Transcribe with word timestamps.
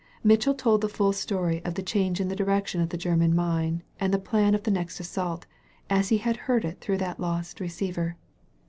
Mitchell 0.23 0.55
told 0.55 0.81
the 0.81 0.89
full 0.89 1.13
story 1.13 1.63
of 1.63 1.75
the 1.75 1.83
change 1.83 2.19
in 2.19 2.27
the 2.27 2.35
direction 2.35 2.81
of 2.81 2.89
the 2.89 2.97
German 2.97 3.35
mine 3.35 3.83
and 3.99 4.11
the 4.11 4.17
plan 4.17 4.55
of 4.55 4.63
the 4.63 4.71
next 4.71 4.99
assault, 4.99 5.45
as 5.91 6.09
he 6.09 6.17
had 6.17 6.37
heard 6.37 6.65
it 6.65 6.81
through 6.81 6.97
that 6.97 7.19
lost 7.19 7.59
receiver. 7.59 8.17